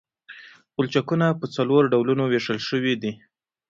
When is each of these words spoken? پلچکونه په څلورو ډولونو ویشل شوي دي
پلچکونه 0.73 1.27
په 1.39 1.45
څلورو 1.55 1.89
ډولونو 1.93 2.23
ویشل 2.27 2.59
شوي 2.67 2.93
دي 3.01 3.11